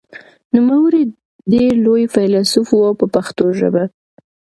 نوموړی 0.55 1.03
ډېر 1.53 1.73
لوی 1.85 2.03
فیلسوف 2.13 2.69
و 2.75 2.81
په 2.99 3.05
پښتو 3.15 3.45
ژبه. 3.59 3.83